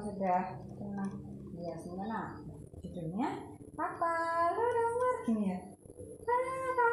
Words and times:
sudah 0.00 0.42
tenang 0.80 1.12
ya 1.60 1.76
sebenarnya 1.76 2.40
judulnya 2.80 3.28
papa 3.76 4.14
Rara 4.56 4.84
Umar 4.96 5.16
gini 5.28 5.44
ya. 5.52 5.58
Papa 6.24 6.88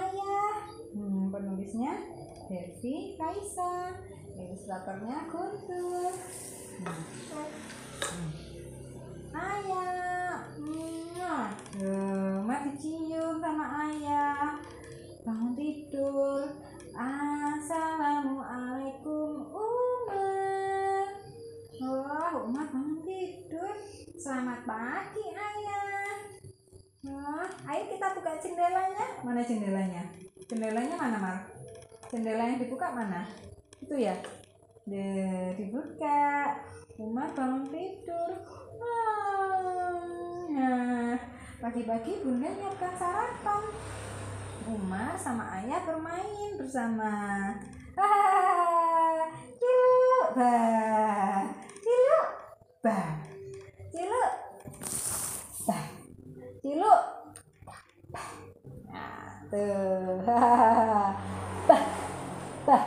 ayah. 0.00 0.54
Hmm, 0.90 1.30
penulisnya 1.30 1.94
Devi 2.50 3.14
Kaisa. 3.14 3.94
Ilustratornya 4.34 5.30
Guntur. 5.30 6.14
Hmm. 6.80 8.30
ayah 9.30 9.99
pagi 24.70 25.24
ayah 25.34 26.14
Wah, 27.10 27.50
ayo 27.74 27.82
kita 27.90 28.06
buka 28.14 28.38
jendelanya 28.38 29.06
Mana 29.26 29.42
jendelanya? 29.42 30.02
Jendelanya 30.46 30.94
mana 30.94 31.18
Mar? 31.18 31.38
Jendela 32.10 32.46
yang 32.46 32.62
dibuka 32.62 32.94
mana? 32.94 33.26
Itu 33.82 33.98
ya? 33.98 34.14
De, 34.86 35.06
dibuka 35.58 36.54
Umar 36.98 37.34
bangun 37.34 37.66
tidur 37.66 38.46
Ah, 38.78 39.94
Nah, 40.50 41.14
pagi-pagi 41.58 42.22
bunda 42.22 42.50
nyiapkan 42.50 42.94
sarapan 42.94 43.62
Umar 44.70 45.18
sama 45.18 45.50
ayah 45.58 45.82
bermain 45.82 46.54
bersama. 46.54 47.10
Hahaha. 47.98 49.26
Ciluk, 49.58 50.28
bah. 50.36 51.42
Ciluk, 51.82 52.28
bah. 52.84 53.08
Ciluk, 53.90 54.32
bah. 55.66 55.84
Ciluk, 56.62 57.02
bah. 58.14 58.30
Nah, 58.92 59.42
tuh. 59.60 60.16
Bah, 60.24 61.82
bah, 62.64 62.84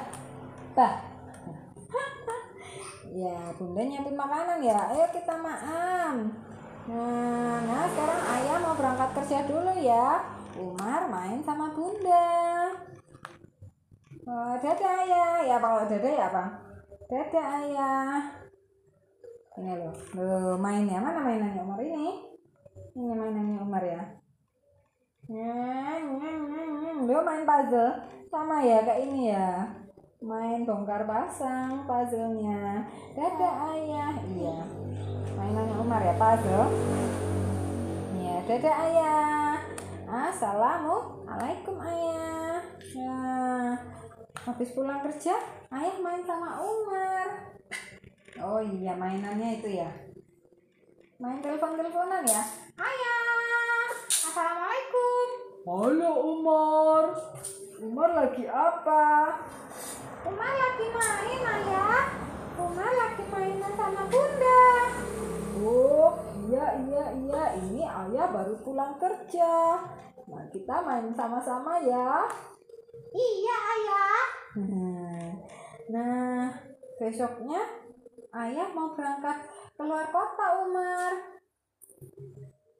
bah. 0.73 0.93
ya, 3.13 3.37
bunda 3.53 3.81
nyiapin 3.85 4.17
makanan 4.17 4.59
ya. 4.65 4.79
Ayo 4.89 5.05
kita 5.13 5.37
makan. 5.37 6.33
Nah, 6.83 7.57
nah 7.63 7.85
sekarang 7.87 8.21
ayah 8.27 8.57
mau 8.59 8.75
berangkat 8.75 9.09
kerja 9.21 9.37
dulu 9.45 9.71
ya. 9.79 10.25
Umar 10.57 11.09
main 11.09 11.39
sama 11.45 11.71
bunda. 11.71 12.29
Oh, 14.25 14.53
dadah 14.57 14.93
ayah. 15.05 15.33
Ya 15.45 15.57
kalau 15.61 15.85
dadah 15.85 16.11
ya 16.11 16.25
apa? 16.27 16.43
Dadah 17.07 17.45
ayah. 17.61 18.17
Ini 19.53 19.73
loh. 19.77 19.93
Loh, 20.17 20.53
mainnya 20.57 20.97
mana 20.97 21.21
mainannya 21.21 21.61
Umar 21.61 21.79
ini? 21.79 22.33
Ini 22.97 23.13
mainannya 23.13 23.57
Umar 23.61 23.83
ya. 23.85 24.01
Lo 27.13 27.21
main 27.21 27.45
puzzle 27.45 27.93
sama 28.33 28.65
ya 28.65 28.81
kayak 28.81 29.05
ini 29.05 29.29
ya. 29.29 29.69
Main 30.17 30.65
bongkar 30.65 31.05
pasang 31.05 31.85
puzzlenya. 31.85 32.89
Dadah 33.13 33.69
ayah. 33.69 34.17
Iya. 34.33 34.57
Mainannya 35.37 35.77
Umar 35.77 36.01
ya 36.01 36.17
puzzle. 36.17 36.73
Ya, 38.17 38.35
dadah 38.49 38.75
ayah. 38.89 39.61
Assalamualaikum 40.09 41.77
ayah. 41.85 42.57
Ya, 42.93 43.17
habis 44.45 44.73
pulang 44.73 45.05
kerja, 45.05 45.37
ayah 45.69 45.97
main 46.01 46.25
sama 46.25 46.61
Umar. 46.65 47.53
Oh 48.41 48.61
iya, 48.61 48.97
mainannya 48.97 49.61
itu 49.61 49.81
ya. 49.81 49.89
Main 51.21 51.45
telepon-teleponan 51.45 52.25
ya. 52.25 52.41
Ayah, 52.77 53.85
assalamualaikum. 54.09 55.12
Halo 55.63 56.11
Umar. 56.27 57.15
Umar 57.79 58.11
lagi 58.11 58.43
apa? 58.51 59.31
Umar 60.27 60.51
lagi 60.59 60.91
main 60.91 61.39
ayah. 61.39 62.03
Umar 62.59 62.91
lagi 62.91 63.23
mainan 63.31 63.71
sama 63.71 64.03
bunda. 64.11 64.63
Oh 65.63 66.19
iya 66.51 66.67
iya 66.83 67.05
iya 67.15 67.43
ini 67.63 67.79
ayah 67.79 68.27
baru 68.27 68.59
pulang 68.59 68.99
kerja. 68.99 69.79
Nah 70.27 70.43
kita 70.51 70.83
main 70.83 71.15
sama-sama 71.15 71.79
ya. 71.79 72.27
Iya 73.15 73.55
ayah. 73.55 74.19
Nah 75.87 76.59
besoknya 76.99 77.63
ayah 78.35 78.67
mau 78.75 78.91
berangkat 78.99 79.47
keluar 79.79 80.11
kota 80.11 80.67
Umar. 80.67 81.11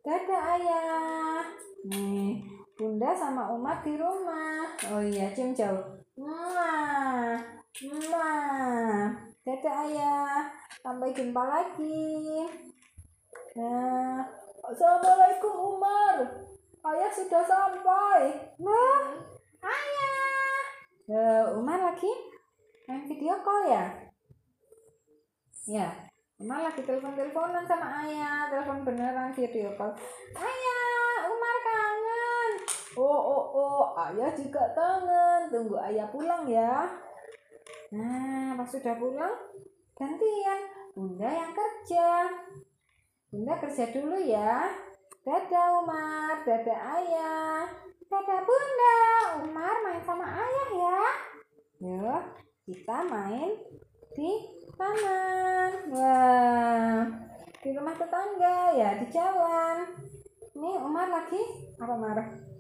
Dadah 0.04 0.44
ayah. 0.60 1.48
Nih 1.88 2.62
bunda 2.74 3.14
sama 3.14 3.50
Umar 3.54 3.82
di 3.86 3.94
rumah. 3.98 4.70
Oh 4.90 5.02
iya 5.02 5.30
cium 5.34 5.54
jauh. 5.54 6.02
Mwah. 6.18 7.38
Mwah. 7.84 9.14
Dadah 9.44 9.76
ayah. 9.90 10.50
Sampai 10.84 11.16
jumpa 11.16 11.42
lagi. 11.42 12.48
Nah, 13.54 14.26
Assalamualaikum 14.64 15.76
Umar. 15.76 16.16
Ayah 16.84 17.12
sudah 17.12 17.44
sampai. 17.44 18.32
Nah, 18.64 19.04
ayah. 19.60 20.60
Ya, 21.04 21.52
Umar 21.52 21.84
lagi 21.84 22.08
main 22.88 23.04
video 23.08 23.36
call 23.44 23.68
ya? 23.68 23.86
Ya, 25.68 25.88
Umar 26.40 26.64
lagi 26.64 26.80
telepon-teleponan 26.84 27.68
sama 27.68 28.08
ayah, 28.08 28.48
telepon 28.48 28.88
beneran 28.88 29.36
video 29.36 29.76
call. 29.76 29.92
Ayah, 30.36 31.28
Umar 31.28 31.56
kangen. 31.60 32.52
Oh, 32.96 33.04
oh, 33.04 33.44
oh, 33.52 33.53
ayah 34.09 34.31
juga 34.35 34.63
kangen. 34.74 35.51
Tunggu 35.51 35.78
ayah 35.79 36.07
pulang 36.09 36.44
ya. 36.47 36.90
Nah, 37.94 38.57
pas 38.57 38.66
sudah 38.66 38.97
pulang, 38.97 39.38
gantian. 39.94 40.59
Bunda 40.94 41.29
yang 41.29 41.53
kerja. 41.53 42.29
Bunda 43.29 43.53
kerja 43.62 43.90
dulu 43.94 44.18
ya. 44.22 44.69
Dadah 45.25 45.68
Umar, 45.81 46.41
dadah 46.46 46.79
ayah. 47.01 47.66
Dadah 48.06 48.41
Bunda, 48.46 48.97
Umar 49.41 49.75
main 49.81 50.01
sama 50.06 50.25
ayah 50.25 50.69
ya. 50.69 51.01
Yuk, 51.81 52.24
kita 52.69 52.97
main 53.09 53.57
di 54.13 54.31
taman. 54.78 55.72
Wah, 55.90 57.09
di 57.57 57.69
rumah 57.74 57.95
tetangga 57.97 58.57
ya, 58.78 58.90
di 59.01 59.07
jalan. 59.09 59.78
Ini 60.53 60.72
Umar 60.78 61.09
lagi 61.09 61.41
apa 61.81 61.95
Mar? 61.97 62.53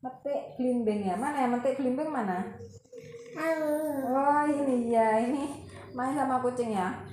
Metik 0.00 0.56
belimbing 0.56 1.12
ya. 1.12 1.14
Mana 1.20 1.44
ya 1.44 1.48
metik 1.52 1.76
belimbing 1.76 2.08
mana? 2.08 2.40
Oh 3.36 4.42
ini 4.48 4.88
ya, 4.88 5.20
ini 5.20 5.68
main 5.92 6.16
sama 6.16 6.40
kucing 6.40 6.72
ya. 6.72 7.04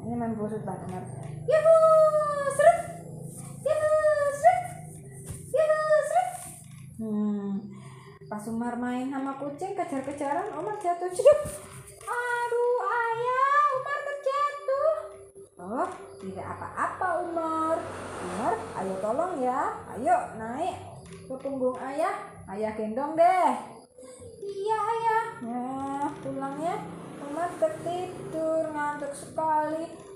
Ini 0.00 0.14
main 0.16 0.34
busut 0.34 0.64
banget. 0.64 1.04
Yuhu. 1.44 2.00
Hmm. 7.00 7.56
Pas 8.28 8.44
Umar 8.44 8.76
main 8.76 9.08
sama 9.08 9.40
kucing 9.40 9.72
kejar-kejaran, 9.72 10.52
Umar 10.52 10.76
jatuh. 10.76 11.08
Jeduk. 11.08 11.69
Tidak 16.20 16.46
apa-apa 16.56 17.24
Umar. 17.24 17.76
Umar, 18.20 18.54
ayo 18.84 18.94
tolong 19.00 19.40
ya. 19.40 19.72
Ayo 19.96 20.16
naik 20.36 20.76
ke 21.24 21.34
punggung 21.40 21.80
ayah. 21.80 22.28
Ayah 22.44 22.72
gendong 22.76 23.16
deh. 23.16 23.52
Iya 24.44 24.78
ayah. 24.78 25.24
Nah, 25.40 26.06
pulangnya 26.20 26.76
Umar 27.24 27.48
tertidur 27.56 28.68
ngantuk 28.68 29.12
sekali. 29.16 30.09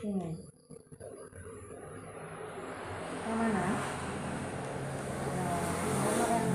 Ini. 0.00 0.32
Yang 3.20 3.36
mana? 3.36 3.66
Nomor 5.92 6.28
yang 6.32 6.46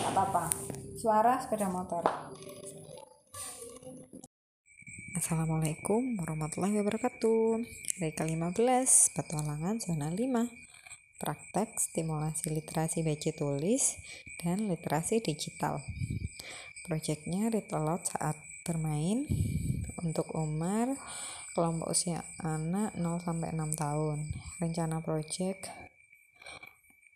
Gak 0.00 0.12
apa-apa. 0.16 0.44
Suara 0.96 1.36
sepeda 1.44 1.68
motor. 1.68 2.08
Assalamualaikum 5.12 6.16
warahmatullahi 6.24 6.80
wabarakatuh 6.80 7.64
Hari 8.00 8.12
ke-15 8.16 9.12
Petualangan 9.12 9.76
Zona 9.78 10.08
5 10.08 10.20
Praktek 11.20 11.80
stimulasi 11.80 12.48
literasi 12.48 13.04
baca 13.04 13.30
tulis 13.36 13.94
dan 14.40 14.68
literasi 14.68 15.20
digital 15.24 15.84
Proyeknya 16.84 17.48
read 17.48 17.64
aloud 17.72 18.04
saat 18.04 18.36
bermain 18.60 19.24
Untuk 20.04 20.28
Umar 20.36 20.92
kelompok 21.56 21.96
usia 21.96 22.20
anak 22.44 22.92
0-6 23.00 23.56
tahun. 23.72 24.18
Rencana 24.60 25.00
proyek 25.00 25.64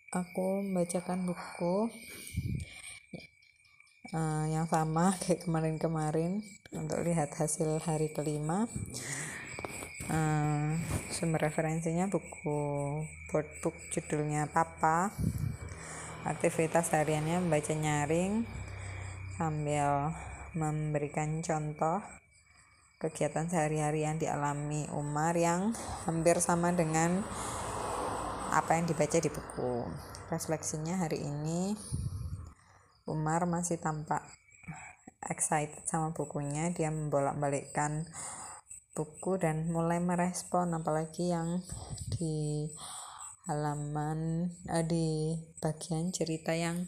Aku 0.09 0.65
membacakan 0.65 1.29
buku 1.29 1.93
uh, 4.17 4.47
yang 4.49 4.65
sama 4.73 5.13
kayak 5.21 5.45
kemarin-kemarin 5.45 6.41
untuk 6.73 7.05
lihat 7.05 7.37
hasil 7.37 7.85
hari 7.85 8.09
kelima. 8.09 8.65
Uh, 10.09 10.81
sumber 11.13 11.45
referensinya 11.45 12.09
buku 12.09 13.05
board 13.29 13.49
book 13.61 13.77
judulnya 13.93 14.49
Papa. 14.49 15.13
Aktivitas 16.25 16.89
hariannya 16.97 17.45
membaca 17.45 17.77
nyaring 17.77 18.49
sambil 19.39 20.11
memberikan 20.59 21.39
contoh 21.47 22.03
kegiatan 22.99 23.47
sehari-hari 23.47 24.03
yang 24.03 24.19
dialami 24.19 24.91
Umar 24.91 25.39
yang 25.39 25.71
hampir 26.03 26.43
sama 26.43 26.75
dengan 26.75 27.23
apa 28.51 28.75
yang 28.75 28.91
dibaca 28.91 29.23
di 29.23 29.31
buku. 29.31 29.87
Refleksinya 30.35 30.99
hari 30.99 31.23
ini 31.23 31.79
Umar 33.07 33.47
masih 33.47 33.79
tampak 33.79 34.27
excited 35.31 35.87
sama 35.87 36.11
bukunya. 36.11 36.75
Dia 36.75 36.91
membolak-balikkan 36.91 38.11
buku 38.99 39.39
dan 39.39 39.71
mulai 39.71 40.03
merespon 40.03 40.75
apalagi 40.75 41.31
yang 41.31 41.63
di 42.11 42.67
halaman 43.47 44.51
eh, 44.67 44.83
di 44.83 45.39
bagian 45.63 46.11
cerita 46.11 46.51
yang 46.59 46.83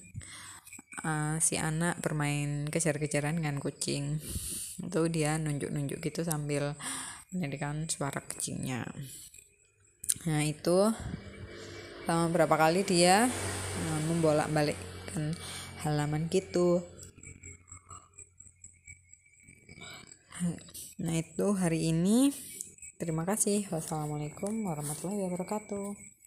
uh, 1.04 1.36
si 1.40 1.56
anak 1.56 2.00
bermain 2.00 2.68
kejar-kejaran 2.68 3.40
dengan 3.40 3.60
kucing. 3.60 4.20
Itu 4.80 5.08
dia 5.12 5.36
nunjuk-nunjuk 5.36 6.00
gitu 6.00 6.24
sambil 6.24 6.76
menjadikan 7.30 7.86
suara 7.86 8.20
kucingnya. 8.24 8.84
Nah 10.26 10.42
itu 10.42 10.90
selama 12.04 12.26
berapa 12.34 12.54
kali 12.58 12.82
dia 12.82 13.30
uh, 13.30 14.00
membolak-balikkan 14.10 15.36
halaman 15.86 16.26
gitu. 16.28 16.82
Nah 21.00 21.14
itu 21.16 21.46
hari 21.56 21.92
ini. 21.92 22.32
Terima 23.00 23.24
kasih. 23.24 23.64
Wassalamualaikum 23.72 24.52
warahmatullahi 24.68 25.24
wabarakatuh 25.24 26.19